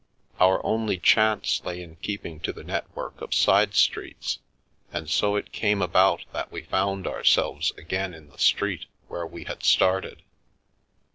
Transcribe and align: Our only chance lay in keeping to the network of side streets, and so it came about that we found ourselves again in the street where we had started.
Our 0.39 0.65
only 0.65 0.97
chance 0.97 1.61
lay 1.63 1.83
in 1.83 1.97
keeping 1.97 2.39
to 2.39 2.51
the 2.51 2.63
network 2.63 3.21
of 3.21 3.35
side 3.35 3.75
streets, 3.75 4.39
and 4.91 5.07
so 5.07 5.35
it 5.35 5.51
came 5.51 5.79
about 5.79 6.25
that 6.33 6.51
we 6.51 6.63
found 6.63 7.05
ourselves 7.05 7.69
again 7.77 8.15
in 8.15 8.29
the 8.29 8.39
street 8.39 8.85
where 9.09 9.27
we 9.27 9.43
had 9.43 9.61
started. 9.61 10.23